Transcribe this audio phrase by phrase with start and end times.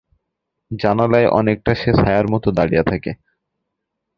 [0.71, 3.11] জানালায় অনেকটা সে ছায়ার মত দাঁড়িয়ে থাকে।